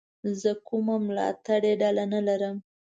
[0.41, 2.55] زه کومه ملاتړلې ډله نه لرم.